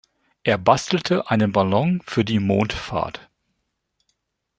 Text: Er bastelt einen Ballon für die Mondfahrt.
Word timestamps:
Er 0.41 0.57
bastelt 0.57 1.11
einen 1.11 1.51
Ballon 1.51 2.01
für 2.03 2.25
die 2.25 2.39
Mondfahrt. 2.39 3.29